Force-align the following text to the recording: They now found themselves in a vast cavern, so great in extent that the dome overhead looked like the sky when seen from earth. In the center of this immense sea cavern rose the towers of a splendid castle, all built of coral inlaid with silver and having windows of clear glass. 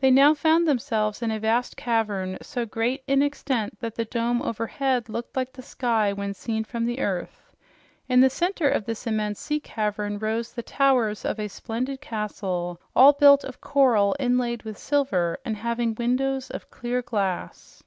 They 0.00 0.10
now 0.10 0.34
found 0.34 0.68
themselves 0.68 1.22
in 1.22 1.30
a 1.30 1.40
vast 1.40 1.74
cavern, 1.74 2.36
so 2.42 2.66
great 2.66 3.02
in 3.06 3.22
extent 3.22 3.80
that 3.80 3.94
the 3.94 4.04
dome 4.04 4.42
overhead 4.42 5.08
looked 5.08 5.36
like 5.36 5.54
the 5.54 5.62
sky 5.62 6.12
when 6.12 6.34
seen 6.34 6.64
from 6.64 6.86
earth. 6.98 7.56
In 8.10 8.20
the 8.20 8.28
center 8.28 8.68
of 8.68 8.84
this 8.84 9.06
immense 9.06 9.40
sea 9.40 9.58
cavern 9.58 10.18
rose 10.18 10.52
the 10.52 10.62
towers 10.62 11.24
of 11.24 11.40
a 11.40 11.48
splendid 11.48 12.02
castle, 12.02 12.78
all 12.94 13.14
built 13.14 13.42
of 13.42 13.62
coral 13.62 14.14
inlaid 14.20 14.64
with 14.64 14.76
silver 14.76 15.38
and 15.46 15.56
having 15.56 15.94
windows 15.94 16.50
of 16.50 16.68
clear 16.70 17.00
glass. 17.00 17.82